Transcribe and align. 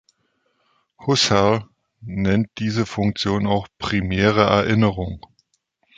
Husserl 0.97 1.63
nennt 1.99 2.49
diese 2.57 2.87
Funktion 2.87 3.45
auch 3.45 3.67
„primäre 3.77 4.41
Erinnerung“. 4.43 5.23